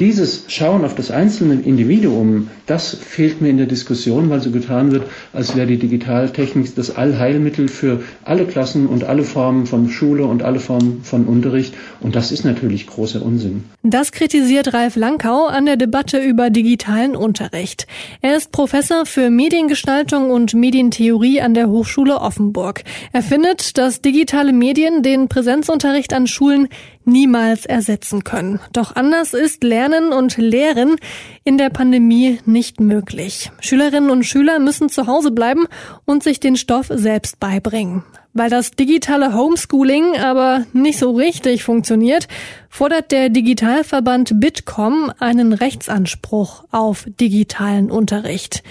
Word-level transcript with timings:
Dieses 0.00 0.44
Schauen 0.46 0.84
auf 0.84 0.94
das 0.94 1.10
einzelne 1.10 1.54
Individuum, 1.54 2.50
das 2.66 2.94
fehlt 2.94 3.40
mir 3.40 3.48
in 3.48 3.56
der 3.56 3.66
Diskussion, 3.66 4.30
weil 4.30 4.40
so 4.40 4.52
getan 4.52 4.92
wird, 4.92 5.02
als 5.32 5.56
wäre 5.56 5.66
die 5.66 5.76
Digitaltechnik 5.76 6.72
das 6.76 6.94
Allheilmittel 6.94 7.66
für 7.66 8.00
alle 8.22 8.44
Klassen 8.44 8.86
und 8.86 9.02
alle 9.02 9.24
Formen 9.24 9.66
von 9.66 9.90
Schule 9.90 10.24
und 10.24 10.44
alle 10.44 10.60
Formen 10.60 11.00
von 11.02 11.24
Unterricht. 11.24 11.74
Und 11.98 12.14
das 12.14 12.30
ist 12.30 12.44
natürlich 12.44 12.86
großer 12.86 13.20
Unsinn. 13.22 13.64
Das 13.82 14.12
kritisiert 14.12 14.72
Ralf 14.72 14.94
Lankau 14.94 15.46
an 15.46 15.66
der 15.66 15.76
Debatte 15.76 16.20
über 16.20 16.50
digitalen 16.50 17.16
Unterricht. 17.16 17.88
Er 18.20 18.36
ist 18.36 18.52
Professor 18.52 19.04
für 19.04 19.30
Mediengestaltung 19.30 20.30
und 20.30 20.54
Medientheorie 20.54 21.40
an 21.40 21.54
der 21.54 21.70
Hochschule 21.70 22.20
Offenburg. 22.20 22.84
Er 23.12 23.22
findet, 23.22 23.76
dass 23.78 24.00
digitale 24.00 24.52
Medien 24.52 25.02
den 25.02 25.26
Präsenzunterricht 25.26 26.12
an 26.12 26.28
Schulen 26.28 26.68
niemals 27.08 27.66
ersetzen 27.66 28.22
können. 28.22 28.60
Doch 28.72 28.94
anders 28.94 29.34
ist 29.34 29.64
Lernen 29.64 30.12
und 30.12 30.36
Lehren 30.36 30.96
in 31.42 31.58
der 31.58 31.70
Pandemie 31.70 32.38
nicht 32.46 32.78
möglich. 32.78 33.50
Schülerinnen 33.60 34.10
und 34.10 34.24
Schüler 34.24 34.60
müssen 34.60 34.88
zu 34.88 35.06
Hause 35.06 35.32
bleiben 35.32 35.66
und 36.04 36.22
sich 36.22 36.38
den 36.38 36.56
Stoff 36.56 36.86
selbst 36.90 37.40
beibringen. 37.40 38.04
Weil 38.34 38.50
das 38.50 38.70
digitale 38.70 39.34
Homeschooling 39.34 40.16
aber 40.16 40.64
nicht 40.72 40.98
so 40.98 41.10
richtig 41.10 41.64
funktioniert, 41.64 42.28
fordert 42.68 43.10
der 43.10 43.30
Digitalverband 43.30 44.38
Bitkom 44.38 45.10
einen 45.18 45.52
Rechtsanspruch 45.52 46.64
auf 46.70 47.06
digitalen 47.18 47.90
Unterricht. 47.90 48.62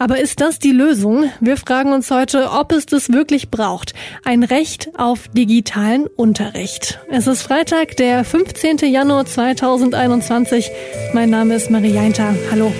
Aber 0.00 0.18
ist 0.18 0.40
das 0.40 0.58
die 0.58 0.72
Lösung? 0.72 1.30
Wir 1.40 1.58
fragen 1.58 1.92
uns 1.92 2.10
heute, 2.10 2.52
ob 2.52 2.72
es 2.72 2.86
das 2.86 3.12
wirklich 3.12 3.50
braucht. 3.50 3.92
Ein 4.24 4.44
Recht 4.44 4.88
auf 4.96 5.28
digitalen 5.28 6.06
Unterricht. 6.06 6.98
Es 7.10 7.26
ist 7.26 7.42
Freitag, 7.42 7.98
der 7.98 8.24
15. 8.24 8.78
Januar 8.78 9.26
2021. 9.26 10.70
Mein 11.12 11.28
Name 11.28 11.54
ist 11.54 11.70
Marie 11.70 11.92
Jeinter. 11.92 12.34
Hallo. 12.50 12.72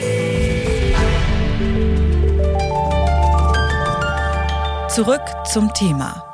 Zurück 4.88 5.20
zum 5.52 5.74
Thema. 5.74 6.24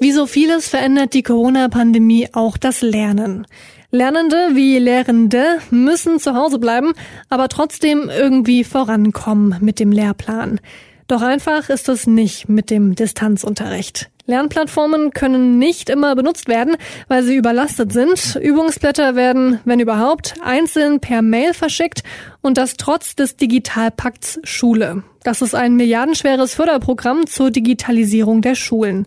Wie 0.00 0.12
so 0.12 0.26
vieles 0.26 0.68
verändert 0.68 1.14
die 1.14 1.22
Corona-Pandemie 1.22 2.28
auch 2.34 2.58
das 2.58 2.82
Lernen. 2.82 3.46
Lernende 3.94 4.48
wie 4.54 4.76
Lehrende 4.80 5.60
müssen 5.70 6.18
zu 6.18 6.34
Hause 6.34 6.58
bleiben, 6.58 6.94
aber 7.28 7.48
trotzdem 7.48 8.10
irgendwie 8.10 8.64
vorankommen 8.64 9.56
mit 9.60 9.78
dem 9.78 9.92
Lehrplan. 9.92 10.58
Doch 11.06 11.22
einfach 11.22 11.68
ist 11.68 11.88
es 11.88 12.08
nicht 12.08 12.48
mit 12.48 12.70
dem 12.70 12.96
Distanzunterricht. 12.96 14.10
Lernplattformen 14.26 15.12
können 15.12 15.60
nicht 15.60 15.90
immer 15.90 16.16
benutzt 16.16 16.48
werden, 16.48 16.76
weil 17.06 17.22
sie 17.22 17.36
überlastet 17.36 17.92
sind. 17.92 18.36
Übungsblätter 18.42 19.14
werden, 19.14 19.60
wenn 19.64 19.78
überhaupt, 19.78 20.34
einzeln 20.42 20.98
per 20.98 21.22
Mail 21.22 21.54
verschickt 21.54 22.02
und 22.42 22.58
das 22.58 22.76
trotz 22.76 23.14
des 23.14 23.36
Digitalpakts 23.36 24.40
Schule. 24.42 25.04
Das 25.22 25.40
ist 25.40 25.54
ein 25.54 25.76
milliardenschweres 25.76 26.52
Förderprogramm 26.52 27.28
zur 27.28 27.52
Digitalisierung 27.52 28.42
der 28.42 28.56
Schulen. 28.56 29.06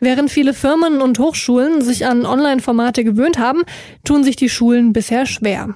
Während 0.00 0.30
viele 0.30 0.54
Firmen 0.54 1.00
und 1.00 1.18
Hochschulen 1.18 1.82
sich 1.82 2.06
an 2.06 2.24
Online-Formate 2.24 3.04
gewöhnt 3.04 3.38
haben, 3.38 3.62
tun 4.04 4.24
sich 4.24 4.36
die 4.36 4.48
Schulen 4.48 4.92
bisher 4.92 5.26
schwer. 5.26 5.74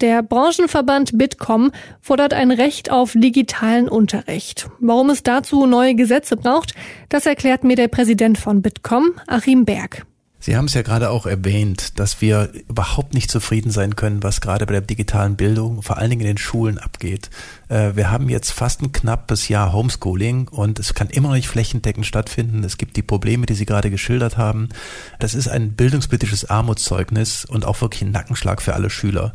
Der 0.00 0.22
Branchenverband 0.22 1.16
Bitkom 1.16 1.70
fordert 2.00 2.34
ein 2.34 2.50
Recht 2.50 2.90
auf 2.90 3.12
digitalen 3.14 3.88
Unterricht. 3.88 4.68
Warum 4.80 5.10
es 5.10 5.22
dazu 5.22 5.64
neue 5.64 5.94
Gesetze 5.94 6.36
braucht, 6.36 6.74
das 7.08 7.24
erklärt 7.24 7.62
mir 7.62 7.76
der 7.76 7.88
Präsident 7.88 8.36
von 8.36 8.62
Bitkom, 8.62 9.12
Achim 9.28 9.64
Berg. 9.64 10.04
Sie 10.44 10.56
haben 10.56 10.64
es 10.64 10.74
ja 10.74 10.82
gerade 10.82 11.10
auch 11.10 11.24
erwähnt, 11.24 12.00
dass 12.00 12.20
wir 12.20 12.50
überhaupt 12.68 13.14
nicht 13.14 13.30
zufrieden 13.30 13.70
sein 13.70 13.94
können, 13.94 14.24
was 14.24 14.40
gerade 14.40 14.66
bei 14.66 14.72
der 14.72 14.80
digitalen 14.80 15.36
Bildung, 15.36 15.82
vor 15.82 15.98
allen 15.98 16.10
Dingen 16.10 16.22
in 16.22 16.26
den 16.26 16.38
Schulen 16.38 16.78
abgeht. 16.78 17.30
Äh, 17.68 17.94
wir 17.94 18.10
haben 18.10 18.28
jetzt 18.28 18.50
fast 18.50 18.82
ein 18.82 18.90
knappes 18.90 19.48
Jahr 19.48 19.72
Homeschooling 19.72 20.48
und 20.48 20.80
es 20.80 20.94
kann 20.94 21.10
immer 21.10 21.28
noch 21.28 21.36
nicht 21.36 21.46
flächendeckend 21.46 22.06
stattfinden. 22.06 22.64
Es 22.64 22.76
gibt 22.76 22.96
die 22.96 23.02
Probleme, 23.02 23.46
die 23.46 23.54
Sie 23.54 23.66
gerade 23.66 23.88
geschildert 23.88 24.36
haben. 24.36 24.70
Das 25.20 25.34
ist 25.34 25.46
ein 25.46 25.74
bildungspolitisches 25.74 26.50
Armutszeugnis 26.50 27.44
und 27.44 27.64
auch 27.64 27.80
wirklich 27.80 28.02
ein 28.02 28.10
Nackenschlag 28.10 28.62
für 28.62 28.74
alle 28.74 28.90
Schüler. 28.90 29.34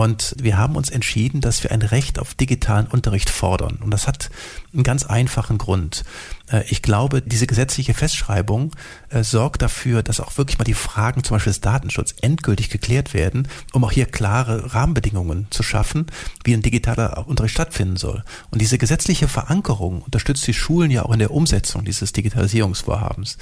Und 0.00 0.34
wir 0.40 0.56
haben 0.56 0.76
uns 0.76 0.88
entschieden, 0.88 1.42
dass 1.42 1.62
wir 1.62 1.72
ein 1.72 1.82
Recht 1.82 2.18
auf 2.18 2.32
digitalen 2.32 2.86
Unterricht 2.86 3.28
fordern. 3.28 3.80
Und 3.82 3.90
das 3.90 4.06
hat 4.06 4.30
einen 4.72 4.82
ganz 4.82 5.04
einfachen 5.04 5.58
Grund. 5.58 6.04
Äh, 6.50 6.64
ich 6.70 6.80
glaube, 6.80 7.20
diese 7.20 7.46
gesetzliche 7.46 7.92
Festschreibung 7.92 8.72
äh, 9.10 9.22
sorgt 9.22 9.60
dafür, 9.60 10.02
dass 10.02 10.20
auch 10.20 10.38
wirklich 10.38 10.58
mal 10.58 10.64
die 10.64 10.72
Fragen 10.72 11.22
zum 11.22 11.34
Beispiel 11.34 11.50
des 11.50 11.60
Datenschutzes 11.60 12.16
endgültig 12.22 12.70
geklärt 12.70 13.12
werden, 13.12 13.46
um 13.74 13.84
auch 13.84 13.92
hier 13.92 14.06
klare 14.06 14.72
Rahmenbedingungen 14.72 15.48
zu 15.50 15.62
schaffen, 15.62 16.06
wie 16.44 16.54
ein 16.54 16.62
digitaler 16.62 17.28
Unterricht 17.28 17.52
stattfinden 17.52 17.98
soll. 17.98 18.24
Und 18.50 18.62
diese 18.62 18.78
gesetzliche 18.78 19.28
Verankerung 19.28 20.00
unterstützt 20.00 20.46
die 20.46 20.54
Schulen 20.54 20.90
ja 20.90 21.04
auch 21.04 21.12
in 21.12 21.18
der 21.18 21.30
Umsetzung 21.30 21.84
dieses 21.84 22.12
Digitalisierungsvorhabens. 22.12 23.36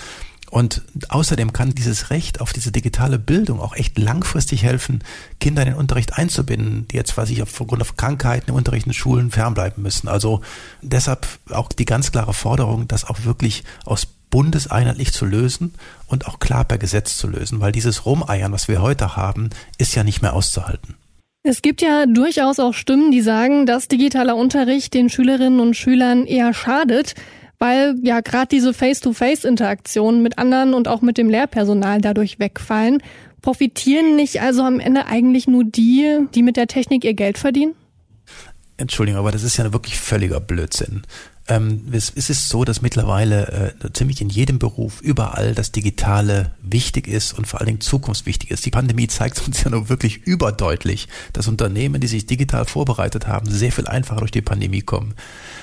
Und 0.50 0.82
außerdem 1.08 1.52
kann 1.52 1.74
dieses 1.74 2.10
Recht 2.10 2.40
auf 2.40 2.52
diese 2.52 2.72
digitale 2.72 3.18
Bildung 3.18 3.60
auch 3.60 3.74
echt 3.74 3.98
langfristig 3.98 4.62
helfen, 4.62 5.04
Kinder 5.40 5.62
in 5.62 5.68
den 5.68 5.76
Unterricht 5.76 6.16
einzubinden, 6.16 6.88
die 6.88 6.96
jetzt 6.96 7.14
quasi 7.14 7.40
aufgrund 7.42 7.82
auf 7.82 7.96
Krankheiten 7.96 8.50
im 8.50 8.56
Unterricht 8.56 8.86
in 8.86 8.94
Schulen 8.94 9.30
fernbleiben 9.30 9.82
müssen. 9.82 10.08
Also 10.08 10.40
deshalb 10.80 11.26
auch 11.50 11.68
die 11.68 11.84
ganz 11.84 12.12
klare 12.12 12.32
Forderung, 12.32 12.88
das 12.88 13.04
auch 13.04 13.24
wirklich 13.24 13.64
aus 13.84 14.06
bundeseinheitlich 14.30 15.12
zu 15.12 15.24
lösen 15.24 15.74
und 16.06 16.26
auch 16.26 16.38
klar 16.38 16.64
per 16.64 16.78
Gesetz 16.78 17.16
zu 17.16 17.28
lösen, 17.28 17.60
weil 17.60 17.72
dieses 17.72 18.04
Rumeiern, 18.04 18.52
was 18.52 18.68
wir 18.68 18.82
heute 18.82 19.16
haben, 19.16 19.50
ist 19.78 19.94
ja 19.94 20.04
nicht 20.04 20.22
mehr 20.22 20.34
auszuhalten. 20.34 20.96
Es 21.44 21.62
gibt 21.62 21.80
ja 21.80 22.04
durchaus 22.04 22.58
auch 22.58 22.74
Stimmen, 22.74 23.10
die 23.10 23.22
sagen, 23.22 23.64
dass 23.64 23.88
digitaler 23.88 24.36
Unterricht 24.36 24.92
den 24.92 25.08
Schülerinnen 25.08 25.60
und 25.60 25.76
Schülern 25.76 26.26
eher 26.26 26.52
schadet 26.52 27.14
weil 27.58 27.96
ja 28.02 28.20
gerade 28.20 28.48
diese 28.48 28.72
Face-to-Face-Interaktionen 28.72 30.22
mit 30.22 30.38
anderen 30.38 30.74
und 30.74 30.88
auch 30.88 31.02
mit 31.02 31.18
dem 31.18 31.28
Lehrpersonal 31.28 32.00
dadurch 32.00 32.38
wegfallen. 32.38 33.02
Profitieren 33.42 34.16
nicht 34.16 34.40
also 34.40 34.62
am 34.62 34.80
Ende 34.80 35.06
eigentlich 35.06 35.46
nur 35.46 35.64
die, 35.64 36.26
die 36.34 36.42
mit 36.42 36.56
der 36.56 36.66
Technik 36.66 37.04
ihr 37.04 37.14
Geld 37.14 37.38
verdienen? 37.38 37.74
Entschuldigung, 38.76 39.18
aber 39.18 39.32
das 39.32 39.42
ist 39.42 39.56
ja 39.56 39.72
wirklich 39.72 39.98
völliger 39.98 40.40
Blödsinn. 40.40 41.02
Ähm, 41.50 41.86
es, 41.92 42.10
ist 42.10 42.50
so, 42.50 42.64
dass 42.64 42.82
mittlerweile 42.82 43.74
äh, 43.82 43.92
ziemlich 43.94 44.20
in 44.20 44.28
jedem 44.28 44.58
Beruf 44.58 45.00
überall 45.00 45.54
das 45.54 45.72
Digitale 45.72 46.52
wichtig 46.60 47.08
ist 47.08 47.32
und 47.32 47.46
vor 47.46 47.60
allen 47.60 47.68
Dingen 47.68 47.80
zukunftswichtig 47.80 48.50
ist. 48.50 48.66
Die 48.66 48.70
Pandemie 48.70 49.08
zeigt 49.08 49.46
uns 49.46 49.64
ja 49.64 49.70
nur 49.70 49.88
wirklich 49.88 50.18
überdeutlich, 50.26 51.08
dass 51.32 51.48
Unternehmen, 51.48 52.02
die 52.02 52.06
sich 52.06 52.26
digital 52.26 52.66
vorbereitet 52.66 53.26
haben, 53.26 53.48
sehr 53.48 53.72
viel 53.72 53.88
einfacher 53.88 54.20
durch 54.20 54.30
die 54.30 54.42
Pandemie 54.42 54.82
kommen. 54.82 55.14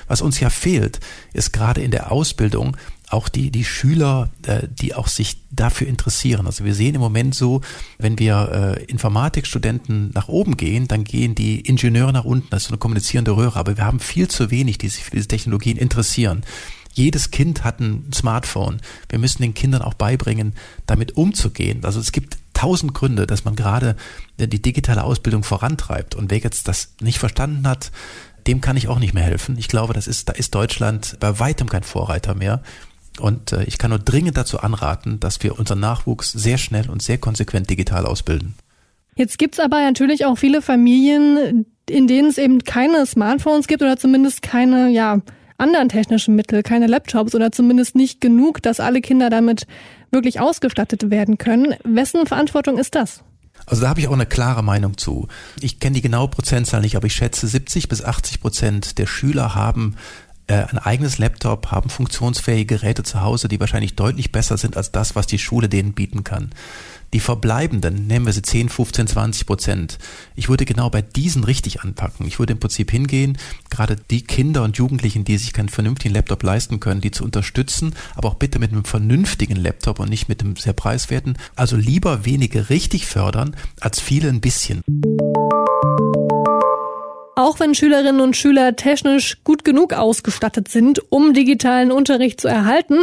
Was 0.08 0.22
uns 0.22 0.40
ja 0.40 0.50
fehlt, 0.50 0.98
ist 1.32 1.52
gerade 1.52 1.82
in 1.82 1.92
der 1.92 2.10
Ausbildung 2.10 2.76
auch 3.08 3.28
die, 3.28 3.50
die 3.50 3.64
Schüler, 3.64 4.30
äh, 4.46 4.62
die 4.68 4.94
auch 4.94 5.08
sich 5.08 5.38
dafür 5.50 5.86
interessieren. 5.86 6.46
Also 6.46 6.64
wir 6.64 6.74
sehen 6.74 6.94
im 6.94 7.00
Moment 7.00 7.34
so, 7.34 7.60
wenn 7.98 8.18
wir 8.18 8.76
äh, 8.78 8.84
Informatikstudenten 8.84 10.10
nach 10.14 10.28
oben 10.28 10.56
gehen, 10.56 10.88
dann 10.88 11.04
gehen 11.04 11.34
die 11.34 11.60
Ingenieure 11.60 12.12
nach 12.12 12.24
unten. 12.24 12.48
Das 12.50 12.62
ist 12.62 12.68
so 12.68 12.72
eine 12.72 12.78
kommunizierende 12.78 13.36
Röhre. 13.36 13.58
Aber 13.58 13.76
wir 13.76 13.84
haben 13.84 14.00
viel 14.00 14.28
zu 14.28 14.50
wenig, 14.50 14.78
die 14.78 14.88
sich 14.88 15.04
für 15.04 15.12
diese 15.12 15.28
Technologien 15.28 15.76
interessieren. 15.76 16.42
Jedes 16.92 17.30
Kind 17.30 17.62
hat 17.62 17.78
ein 17.78 18.10
Smartphone. 18.14 18.80
Wir 19.10 19.18
müssen 19.18 19.42
den 19.42 19.54
Kindern 19.54 19.82
auch 19.82 19.94
beibringen, 19.94 20.54
damit 20.86 21.16
umzugehen. 21.16 21.84
Also 21.84 22.00
es 22.00 22.10
gibt 22.10 22.38
tausend 22.54 22.94
Gründe, 22.94 23.26
dass 23.26 23.44
man 23.44 23.54
gerade 23.54 23.96
die 24.38 24.62
digitale 24.62 25.04
Ausbildung 25.04 25.42
vorantreibt. 25.42 26.14
Und 26.14 26.30
wer 26.30 26.38
jetzt 26.38 26.68
das 26.68 26.94
nicht 27.02 27.18
verstanden 27.18 27.68
hat, 27.68 27.92
dem 28.46 28.62
kann 28.62 28.78
ich 28.78 28.88
auch 28.88 28.98
nicht 28.98 29.12
mehr 29.12 29.24
helfen. 29.24 29.58
Ich 29.58 29.68
glaube, 29.68 29.92
das 29.92 30.06
ist, 30.06 30.30
da 30.30 30.32
ist 30.32 30.54
Deutschland 30.54 31.18
bei 31.20 31.38
weitem 31.38 31.68
kein 31.68 31.82
Vorreiter 31.82 32.34
mehr. 32.34 32.62
Und 33.20 33.52
äh, 33.52 33.64
ich 33.64 33.78
kann 33.78 33.90
nur 33.90 33.98
dringend 33.98 34.36
dazu 34.36 34.60
anraten, 34.60 35.20
dass 35.20 35.42
wir 35.42 35.58
unseren 35.58 35.80
Nachwuchs 35.80 36.32
sehr 36.32 36.58
schnell 36.58 36.90
und 36.90 37.02
sehr 37.02 37.18
konsequent 37.18 37.70
digital 37.70 38.06
ausbilden. 38.06 38.54
Jetzt 39.16 39.38
gibt's 39.38 39.60
aber 39.60 39.80
natürlich 39.80 40.26
auch 40.26 40.36
viele 40.36 40.60
Familien, 40.60 41.66
in 41.88 42.06
denen 42.06 42.28
es 42.28 42.38
eben 42.38 42.64
keine 42.64 43.06
Smartphones 43.06 43.66
gibt 43.66 43.82
oder 43.82 43.96
zumindest 43.96 44.42
keine 44.42 44.90
ja, 44.90 45.20
anderen 45.58 45.88
technischen 45.88 46.34
Mittel, 46.34 46.62
keine 46.62 46.86
Laptops 46.86 47.34
oder 47.34 47.50
zumindest 47.52 47.94
nicht 47.94 48.20
genug, 48.20 48.62
dass 48.62 48.80
alle 48.80 49.00
Kinder 49.00 49.30
damit 49.30 49.66
wirklich 50.10 50.40
ausgestattet 50.40 51.10
werden 51.10 51.38
können. 51.38 51.74
Wessen 51.84 52.26
Verantwortung 52.26 52.78
ist 52.78 52.94
das? 52.94 53.22
Also 53.64 53.82
da 53.82 53.88
habe 53.88 54.00
ich 54.00 54.08
auch 54.08 54.12
eine 54.12 54.26
klare 54.26 54.62
Meinung 54.62 54.96
zu. 54.98 55.28
Ich 55.60 55.80
kenne 55.80 55.94
die 55.94 56.02
genaue 56.02 56.28
Prozentzahl 56.28 56.82
nicht, 56.82 56.96
aber 56.96 57.06
ich 57.06 57.14
schätze 57.14 57.48
70 57.48 57.88
bis 57.88 58.04
80 58.04 58.40
Prozent 58.40 58.98
der 58.98 59.06
Schüler 59.06 59.54
haben 59.54 59.96
ein 60.48 60.78
eigenes 60.78 61.18
Laptop, 61.18 61.72
haben 61.72 61.90
funktionsfähige 61.90 62.76
Geräte 62.76 63.02
zu 63.02 63.20
Hause, 63.20 63.48
die 63.48 63.58
wahrscheinlich 63.58 63.96
deutlich 63.96 64.30
besser 64.30 64.56
sind 64.56 64.76
als 64.76 64.92
das, 64.92 65.16
was 65.16 65.26
die 65.26 65.38
Schule 65.38 65.68
denen 65.68 65.92
bieten 65.92 66.22
kann. 66.22 66.50
Die 67.12 67.20
verbleibenden, 67.20 68.06
nehmen 68.06 68.26
wir 68.26 68.32
sie 68.32 68.42
10, 68.42 68.68
15, 68.68 69.06
20 69.06 69.46
Prozent. 69.46 69.98
Ich 70.34 70.48
würde 70.48 70.64
genau 70.64 70.90
bei 70.90 71.02
diesen 71.02 71.44
richtig 71.44 71.80
anpacken. 71.80 72.26
Ich 72.26 72.38
würde 72.38 72.52
im 72.52 72.60
Prinzip 72.60 72.90
hingehen, 72.90 73.38
gerade 73.70 73.96
die 73.96 74.22
Kinder 74.22 74.62
und 74.64 74.76
Jugendlichen, 74.76 75.24
die 75.24 75.38
sich 75.38 75.52
keinen 75.52 75.68
vernünftigen 75.68 76.14
Laptop 76.14 76.42
leisten 76.42 76.78
können, 76.78 77.00
die 77.00 77.10
zu 77.10 77.24
unterstützen, 77.24 77.94
aber 78.14 78.28
auch 78.28 78.34
bitte 78.34 78.58
mit 78.58 78.72
einem 78.72 78.84
vernünftigen 78.84 79.56
Laptop 79.56 80.00
und 80.00 80.10
nicht 80.10 80.28
mit 80.28 80.42
einem 80.42 80.56
sehr 80.56 80.74
preiswerten. 80.74 81.38
Also 81.54 81.76
lieber 81.76 82.24
wenige 82.24 82.70
richtig 82.70 83.06
fördern, 83.06 83.56
als 83.80 84.00
viele 84.00 84.28
ein 84.28 84.40
bisschen. 84.40 84.82
Auch 87.38 87.60
wenn 87.60 87.74
Schülerinnen 87.74 88.22
und 88.22 88.34
Schüler 88.34 88.76
technisch 88.76 89.36
gut 89.44 89.62
genug 89.62 89.92
ausgestattet 89.92 90.68
sind, 90.68 91.02
um 91.12 91.34
digitalen 91.34 91.92
Unterricht 91.92 92.40
zu 92.40 92.48
erhalten, 92.48 93.00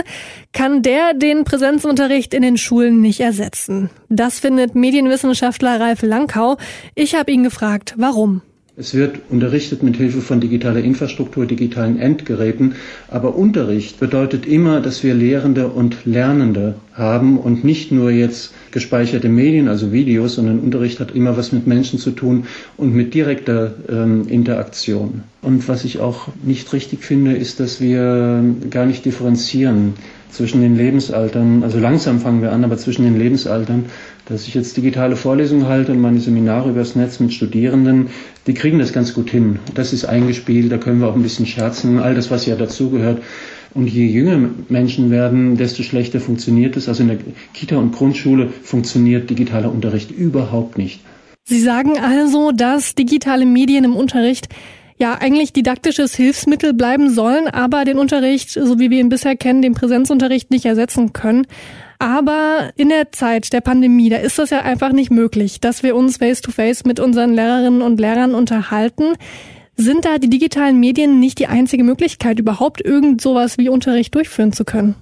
kann 0.53 0.81
der 0.81 1.13
den 1.13 1.44
Präsenzunterricht 1.44 2.33
in 2.33 2.41
den 2.41 2.57
Schulen 2.57 3.00
nicht 3.00 3.19
ersetzen. 3.19 3.91
Das 4.09 4.39
findet 4.39 4.74
Medienwissenschaftler 4.74 5.80
Ralf 5.80 6.01
Langkau. 6.01 6.57
Ich 6.95 7.13
habe 7.13 7.31
ihn 7.31 7.44
gefragt, 7.44 7.94
warum. 7.95 8.41
Es 8.75 8.95
wird 8.95 9.19
unterrichtet 9.29 9.83
mit 9.83 9.97
Hilfe 9.97 10.21
von 10.21 10.41
digitaler 10.41 10.79
Infrastruktur, 10.79 11.45
digitalen 11.45 11.99
Endgeräten, 11.99 12.73
aber 13.07 13.35
Unterricht 13.35 13.99
bedeutet 13.99 14.47
immer, 14.47 14.81
dass 14.81 15.03
wir 15.03 15.13
Lehrende 15.13 15.67
und 15.67 16.05
Lernende 16.05 16.73
haben 16.91 17.37
und 17.37 17.63
nicht 17.63 17.91
nur 17.91 18.09
jetzt 18.09 18.51
gespeicherte 18.71 19.29
Medien, 19.29 19.67
also 19.67 19.91
Videos, 19.91 20.33
sondern 20.33 20.59
Unterricht 20.59 20.99
hat 20.99 21.13
immer 21.13 21.37
was 21.37 21.51
mit 21.51 21.67
Menschen 21.67 21.99
zu 21.99 22.09
tun 22.09 22.47
und 22.75 22.95
mit 22.95 23.13
direkter 23.13 23.75
ähm, 23.87 24.27
Interaktion. 24.27 25.21
Und 25.43 25.67
was 25.67 25.85
ich 25.85 25.99
auch 25.99 26.29
nicht 26.41 26.73
richtig 26.73 27.03
finde, 27.03 27.33
ist, 27.33 27.59
dass 27.59 27.79
wir 27.79 28.43
gar 28.71 28.87
nicht 28.87 29.05
differenzieren 29.05 29.93
zwischen 30.31 30.61
den 30.61 30.75
Lebensaltern. 30.75 31.61
Also 31.61 31.77
langsam 31.77 32.19
fangen 32.19 32.41
wir 32.41 32.51
an, 32.51 32.63
aber 32.63 32.77
zwischen 32.77 33.03
den 33.03 33.19
Lebensaltern 33.19 33.85
dass 34.25 34.47
ich 34.47 34.53
jetzt 34.53 34.77
digitale 34.77 35.15
Vorlesungen 35.15 35.67
halte 35.67 35.91
und 35.91 35.99
meine 35.99 36.19
Seminare 36.19 36.69
übers 36.69 36.95
Netz 36.95 37.19
mit 37.19 37.33
Studierenden, 37.33 38.07
die 38.47 38.53
kriegen 38.53 38.79
das 38.79 38.93
ganz 38.93 39.13
gut 39.13 39.29
hin. 39.29 39.59
Das 39.73 39.93
ist 39.93 40.05
eingespielt, 40.05 40.71
da 40.71 40.77
können 40.77 40.99
wir 40.99 41.07
auch 41.07 41.15
ein 41.15 41.23
bisschen 41.23 41.45
scherzen, 41.45 41.99
all 41.99 42.15
das, 42.15 42.31
was 42.31 42.45
ja 42.45 42.55
dazugehört. 42.55 43.21
Und 43.73 43.87
je 43.87 44.05
jünger 44.05 44.49
Menschen 44.69 45.09
werden, 45.09 45.57
desto 45.57 45.83
schlechter 45.83 46.19
funktioniert 46.19 46.77
es. 46.77 46.87
Also 46.87 47.01
in 47.01 47.09
der 47.09 47.17
Kita 47.53 47.77
und 47.77 47.93
Grundschule 47.93 48.49
funktioniert 48.49 49.29
digitaler 49.29 49.71
Unterricht 49.71 50.11
überhaupt 50.11 50.77
nicht. 50.77 51.01
Sie 51.45 51.59
sagen 51.59 51.97
also, 51.99 52.51
dass 52.51 52.95
digitale 52.95 53.45
Medien 53.45 53.83
im 53.83 53.95
Unterricht 53.95 54.47
ja 54.97 55.17
eigentlich 55.19 55.51
didaktisches 55.53 56.15
Hilfsmittel 56.15 56.73
bleiben 56.73 57.09
sollen, 57.09 57.47
aber 57.47 57.83
den 57.83 57.97
Unterricht, 57.97 58.51
so 58.51 58.79
wie 58.79 58.89
wir 58.89 58.99
ihn 58.99 59.09
bisher 59.09 59.35
kennen, 59.35 59.61
den 59.61 59.73
Präsenzunterricht 59.73 60.51
nicht 60.51 60.65
ersetzen 60.65 61.11
können. 61.11 61.47
Aber 62.03 62.71
in 62.75 62.89
der 62.89 63.13
Zeit 63.13 63.53
der 63.53 63.61
Pandemie, 63.61 64.09
da 64.09 64.17
ist 64.17 64.38
das 64.38 64.50
ja 64.50 64.59
einfach 64.63 64.91
nicht 64.91 65.09
möglich, 65.09 65.61
dass 65.61 65.83
wir 65.83 65.95
uns 65.95 66.17
face-to-face 66.17 66.81
-face 66.81 66.85
mit 66.88 67.00
unseren 67.00 67.33
Lehrerinnen 67.33 67.81
und 67.81 67.97
Lehrern 67.97 68.35
unterhalten. 68.35 69.13
Sind 69.77 70.03
da 70.03 70.17
die 70.17 70.29
digitalen 70.29 70.81
Medien 70.81 71.21
nicht 71.21 71.39
die 71.39 71.47
einzige 71.47 71.85
Möglichkeit, 71.85 72.39
überhaupt 72.39 72.83
irgend 72.83 73.21
sowas 73.21 73.57
wie 73.57 73.69
Unterricht 73.69 74.13
durchführen 74.15 74.51
zu 74.51 74.65
können? 74.65 74.95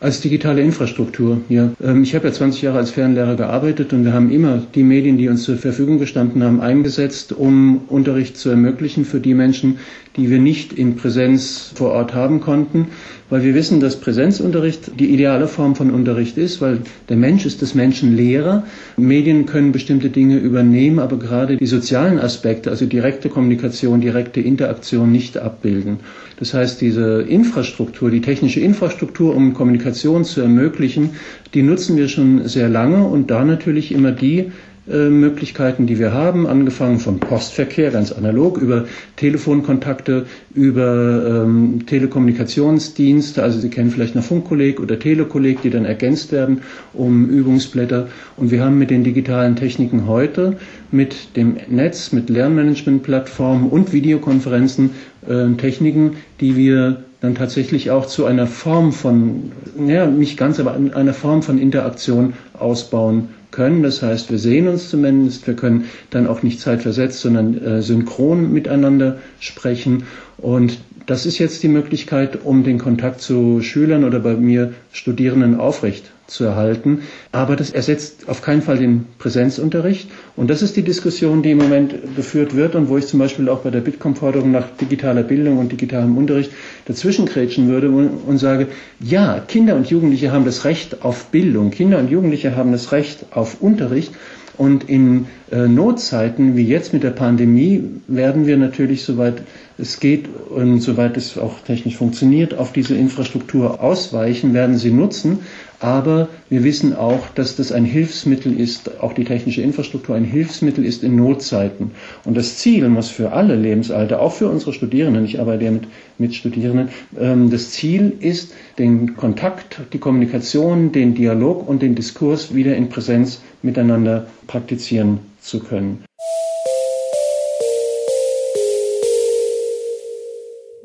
Als 0.00 0.20
digitale 0.20 0.60
Infrastruktur, 0.62 1.40
ja. 1.48 1.70
Ähm, 1.80 2.02
ich 2.02 2.16
habe 2.16 2.26
ja 2.26 2.32
20 2.32 2.62
Jahre 2.62 2.78
als 2.78 2.90
Fernlehrer 2.90 3.36
gearbeitet 3.36 3.92
und 3.92 4.04
wir 4.04 4.12
haben 4.12 4.32
immer 4.32 4.60
die 4.74 4.82
Medien, 4.82 5.16
die 5.16 5.28
uns 5.28 5.44
zur 5.44 5.58
Verfügung 5.58 6.00
gestanden 6.00 6.42
haben, 6.42 6.60
eingesetzt, 6.60 7.32
um 7.32 7.82
Unterricht 7.86 8.36
zu 8.36 8.48
ermöglichen 8.50 9.04
für 9.04 9.20
die 9.20 9.34
Menschen, 9.34 9.78
die 10.16 10.30
wir 10.30 10.38
nicht 10.38 10.72
in 10.72 10.96
Präsenz 10.96 11.72
vor 11.74 11.90
Ort 11.92 12.14
haben 12.14 12.40
konnten 12.40 12.88
weil 13.30 13.42
wir 13.44 13.54
wissen, 13.54 13.80
dass 13.80 13.96
Präsenzunterricht 14.00 14.98
die 14.98 15.10
ideale 15.12 15.48
Form 15.48 15.74
von 15.76 15.90
Unterricht 15.90 16.38
ist, 16.38 16.60
weil 16.60 16.80
der 17.08 17.16
Mensch 17.16 17.44
ist 17.44 17.60
des 17.60 17.74
Menschen 17.74 18.16
Lehrer. 18.16 18.64
Medien 18.96 19.44
können 19.46 19.72
bestimmte 19.72 20.08
Dinge 20.08 20.38
übernehmen, 20.38 20.98
aber 20.98 21.18
gerade 21.18 21.56
die 21.58 21.66
sozialen 21.66 22.18
Aspekte, 22.18 22.70
also 22.70 22.86
direkte 22.86 23.28
Kommunikation, 23.28 24.00
direkte 24.00 24.40
Interaktion 24.40 25.12
nicht 25.12 25.36
abbilden. 25.36 25.98
Das 26.38 26.54
heißt, 26.54 26.80
diese 26.80 27.22
Infrastruktur, 27.22 28.10
die 28.10 28.20
technische 28.22 28.60
Infrastruktur, 28.60 29.34
um 29.36 29.52
Kommunikation 29.54 30.24
zu 30.24 30.40
ermöglichen, 30.40 31.10
die 31.52 31.62
nutzen 31.62 31.96
wir 31.96 32.08
schon 32.08 32.48
sehr 32.48 32.68
lange 32.68 33.04
und 33.04 33.30
da 33.30 33.44
natürlich 33.44 33.92
immer 33.92 34.12
die 34.12 34.52
Möglichkeiten, 34.88 35.86
die 35.86 35.98
wir 35.98 36.12
haben, 36.12 36.46
angefangen 36.46 36.98
vom 36.98 37.20
Postverkehr, 37.20 37.90
ganz 37.90 38.10
analog, 38.12 38.56
über 38.58 38.86
Telefonkontakte, 39.16 40.26
über 40.54 41.44
ähm, 41.44 41.84
Telekommunikationsdienste, 41.86 43.42
also 43.42 43.58
Sie 43.58 43.68
kennen 43.68 43.90
vielleicht 43.90 44.14
noch 44.14 44.22
Funkkolleg 44.22 44.80
oder 44.80 44.98
Telekolleg, 44.98 45.60
die 45.62 45.70
dann 45.70 45.84
ergänzt 45.84 46.32
werden 46.32 46.62
um 46.94 47.28
Übungsblätter. 47.28 48.08
Und 48.36 48.50
wir 48.50 48.64
haben 48.64 48.78
mit 48.78 48.90
den 48.90 49.04
digitalen 49.04 49.56
Techniken 49.56 50.06
heute, 50.06 50.56
mit 50.90 51.36
dem 51.36 51.56
Netz, 51.68 52.12
mit 52.12 52.30
Lernmanagementplattformen 52.30 53.68
und 53.68 53.92
Videokonferenzen 53.92 54.90
äh, 55.28 55.48
Techniken, 55.56 56.16
die 56.40 56.56
wir 56.56 57.04
dann 57.20 57.34
tatsächlich 57.34 57.90
auch 57.90 58.06
zu 58.06 58.24
einer 58.26 58.46
Form 58.46 58.92
von, 58.92 59.50
ja, 59.86 60.06
nicht 60.06 60.36
ganz, 60.36 60.60
aber 60.60 60.78
einer 60.94 61.14
Form 61.14 61.42
von 61.42 61.58
Interaktion 61.58 62.34
ausbauen 62.54 63.28
können. 63.58 63.82
Das 63.82 64.02
heißt, 64.02 64.30
wir 64.30 64.38
sehen 64.38 64.68
uns 64.68 64.88
zumindest, 64.88 65.48
wir 65.48 65.54
können 65.56 65.86
dann 66.10 66.28
auch 66.28 66.44
nicht 66.44 66.60
zeitversetzt, 66.60 67.18
sondern 67.18 67.58
äh, 67.60 67.82
synchron 67.82 68.52
miteinander 68.52 69.18
sprechen. 69.40 70.04
Und 70.36 70.78
das 71.06 71.26
ist 71.26 71.38
jetzt 71.38 71.64
die 71.64 71.68
Möglichkeit, 71.68 72.44
um 72.44 72.62
den 72.62 72.78
Kontakt 72.78 73.20
zu 73.20 73.60
Schülern 73.60 74.04
oder 74.04 74.20
bei 74.20 74.34
mir 74.36 74.74
Studierenden 74.92 75.58
aufrecht 75.58 76.04
zu 76.28 76.44
erhalten. 76.44 77.00
Aber 77.32 77.56
das 77.56 77.70
ersetzt 77.70 78.28
auf 78.28 78.42
keinen 78.42 78.62
Fall 78.62 78.78
den 78.78 79.06
Präsenzunterricht. 79.18 80.10
Und 80.36 80.50
das 80.50 80.62
ist 80.62 80.76
die 80.76 80.82
Diskussion, 80.82 81.42
die 81.42 81.50
im 81.52 81.58
Moment 81.58 81.94
geführt 82.16 82.54
wird 82.54 82.74
und 82.74 82.88
wo 82.88 82.98
ich 82.98 83.06
zum 83.06 83.18
Beispiel 83.18 83.48
auch 83.48 83.60
bei 83.60 83.70
der 83.70 83.80
Bitkom-Forderung 83.80 84.52
nach 84.52 84.68
digitaler 84.80 85.22
Bildung 85.22 85.58
und 85.58 85.72
digitalem 85.72 86.16
Unterricht 86.16 86.52
dazwischen 86.84 87.26
krätschen 87.26 87.68
würde 87.68 87.90
und, 87.90 88.08
und 88.26 88.38
sage, 88.38 88.68
ja, 89.00 89.40
Kinder 89.40 89.74
und 89.74 89.88
Jugendliche 89.88 90.30
haben 90.30 90.44
das 90.44 90.64
Recht 90.64 91.02
auf 91.02 91.26
Bildung. 91.26 91.70
Kinder 91.70 91.98
und 91.98 92.10
Jugendliche 92.10 92.54
haben 92.54 92.72
das 92.72 92.92
Recht 92.92 93.26
auf 93.32 93.60
Unterricht. 93.60 94.12
Und 94.58 94.88
in 94.90 95.26
äh, 95.52 95.68
Notzeiten 95.68 96.56
wie 96.56 96.66
jetzt 96.66 96.92
mit 96.92 97.04
der 97.04 97.10
Pandemie 97.10 97.84
werden 98.08 98.48
wir 98.48 98.56
natürlich, 98.56 99.04
soweit 99.04 99.40
es 99.78 100.00
geht 100.00 100.28
und 100.50 100.80
soweit 100.80 101.16
es 101.16 101.38
auch 101.38 101.60
technisch 101.60 101.96
funktioniert, 101.96 102.54
auf 102.58 102.72
diese 102.72 102.96
Infrastruktur 102.96 103.80
ausweichen, 103.80 104.54
werden 104.54 104.76
sie 104.76 104.90
nutzen. 104.90 105.38
Aber 105.80 106.28
wir 106.48 106.64
wissen 106.64 106.94
auch, 106.96 107.28
dass 107.34 107.54
das 107.54 107.70
ein 107.70 107.84
Hilfsmittel 107.84 108.58
ist, 108.58 109.00
auch 109.00 109.12
die 109.12 109.24
technische 109.24 109.62
Infrastruktur 109.62 110.16
ein 110.16 110.24
Hilfsmittel 110.24 110.84
ist 110.84 111.04
in 111.04 111.14
Notzeiten. 111.14 111.92
Und 112.24 112.36
das 112.36 112.58
Ziel 112.58 112.88
muss 112.88 113.08
für 113.10 113.32
alle 113.32 113.54
Lebensalter, 113.54 114.20
auch 114.20 114.32
für 114.32 114.48
unsere 114.48 114.72
Studierenden, 114.72 115.24
ich 115.24 115.38
arbeite 115.38 115.66
ja 115.66 115.70
mit, 115.70 115.84
mit 116.18 116.34
Studierenden, 116.34 116.88
ähm, 117.18 117.50
das 117.50 117.70
Ziel 117.70 118.12
ist, 118.18 118.52
den 118.78 119.16
Kontakt, 119.16 119.80
die 119.92 119.98
Kommunikation, 119.98 120.90
den 120.90 121.14
Dialog 121.14 121.68
und 121.68 121.80
den 121.80 121.94
Diskurs 121.94 122.54
wieder 122.54 122.74
in 122.76 122.88
Präsenz 122.88 123.40
miteinander 123.62 124.26
praktizieren 124.48 125.20
zu 125.40 125.60
können. 125.60 126.07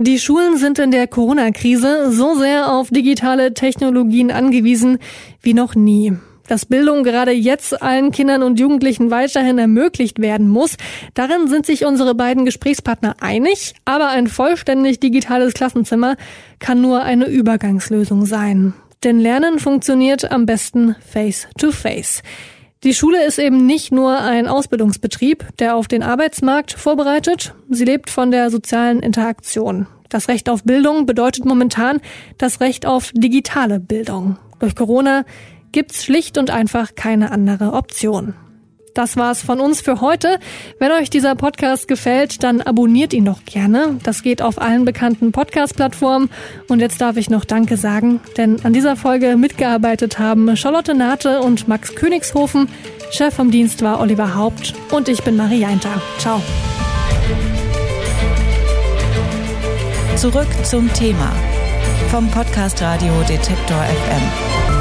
Die 0.06 0.20
Schulen 0.20 0.58
sind 0.58 0.80
in 0.80 0.92
der 0.92 1.08
Corona-Krise 1.08 2.12
so 2.12 2.36
sehr 2.36 2.74
auf 2.74 2.90
digitale 2.90 3.54
Technologien 3.54 4.32
angewiesen 4.32 4.98
wie 5.42 5.54
noch 5.54 5.76
nie. 5.76 6.12
Dass 6.46 6.66
Bildung 6.66 7.06
gerade 7.06 7.32
jetzt 7.32 7.82
allen 7.82 8.12
Kindern 8.12 8.44
und 8.44 8.60
Jugendlichen 8.60 9.12
weiterhin 9.12 9.58
ermöglicht 9.58 10.20
werden 10.20 10.50
muss, 10.50 10.76
darin 11.14 11.48
sind 11.48 11.66
sich 11.66 11.86
unsere 11.86 12.16
beiden 12.16 12.44
Gesprächspartner 12.44 13.16
einig, 13.22 13.76
aber 13.86 14.10
ein 14.10 14.28
vollständig 14.28 15.00
digitales 15.00 15.54
Klassenzimmer 15.54 16.18
kann 16.60 16.82
nur 16.82 17.04
eine 17.04 17.28
Übergangslösung 17.28 18.26
sein. 18.26 18.74
Denn 19.06 19.20
Lernen 19.20 19.58
funktioniert 19.58 20.30
am 20.30 20.46
besten 20.46 20.98
face 21.00 21.48
to 21.58 21.72
face. 21.72 22.24
Die 22.84 22.94
Schule 22.94 23.24
ist 23.26 23.40
eben 23.40 23.66
nicht 23.66 23.94
nur 23.94 24.20
ein 24.20 24.46
Ausbildungsbetrieb, 24.46 25.46
der 25.58 25.78
auf 25.78 25.88
den 25.88 26.04
Arbeitsmarkt 26.04 26.74
vorbereitet, 26.74 27.56
sie 27.70 27.86
lebt 27.86 28.10
von 28.10 28.30
der 28.30 28.50
sozialen 28.50 29.00
Interaktion. 29.00 29.88
Das 30.10 30.28
Recht 30.28 30.50
auf 30.50 30.66
Bildung 30.66 31.06
bedeutet 31.06 31.46
momentan 31.46 32.02
das 32.38 32.60
Recht 32.60 32.86
auf 32.86 33.12
digitale 33.14 33.80
Bildung. 33.80 34.38
Durch 34.60 34.76
Corona 34.76 35.24
gibt's 35.72 36.04
schlicht 36.04 36.38
und 36.38 36.50
einfach 36.50 36.94
keine 36.96 37.32
andere 37.32 37.72
Option. 37.72 38.34
Das 38.94 39.18
war's 39.18 39.42
von 39.42 39.60
uns 39.60 39.82
für 39.82 40.02
heute. 40.02 40.40
Wenn 40.80 40.92
euch 40.92 41.10
dieser 41.10 41.36
Podcast 41.36 41.88
gefällt, 41.88 42.44
dann 42.44 42.62
abonniert 42.62 43.14
ihn 43.14 43.26
doch 43.26 43.44
gerne. 43.46 44.00
Das 44.04 44.22
geht 44.22 44.42
auf 44.42 44.62
allen 44.62 44.86
bekannten 44.86 45.32
Podcast-Plattformen. 45.32 46.30
Und 46.68 46.80
jetzt 46.80 47.02
darf 47.02 47.18
ich 47.18 47.30
noch 47.30 47.46
Danke 47.46 47.78
sagen, 47.78 48.20
denn 48.38 48.64
an 48.64 48.74
dieser 48.74 48.96
Folge 48.96 49.36
mitgearbeitet 49.36 50.20
haben 50.20 50.56
Charlotte 50.56 50.94
Nate 50.94 51.42
und 51.42 51.68
Max 51.68 51.96
Königshofen. 51.96 52.70
Chef 53.12 53.34
vom 53.34 53.52
Dienst 53.52 53.82
war 53.82 54.00
Oliver 54.00 54.36
Haupt 54.36 54.74
und 54.92 55.08
ich 55.10 55.24
bin 55.24 55.38
Marie 55.38 55.62
Jainter. 55.62 56.02
Ciao. 56.20 56.42
Zurück 60.16 60.48
zum 60.64 60.92
Thema 60.94 61.32
vom 62.10 62.30
Podcast 62.30 62.80
Radio 62.82 63.12
Detektor 63.28 63.84
FM. 63.84 64.73